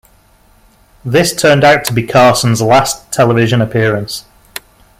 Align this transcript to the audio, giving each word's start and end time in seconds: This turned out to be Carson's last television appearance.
This 1.05 1.31
turned 1.35 1.63
out 1.63 1.85
to 1.85 1.93
be 1.93 2.01
Carson's 2.07 2.59
last 2.59 3.11
television 3.11 3.61
appearance. 3.61 4.25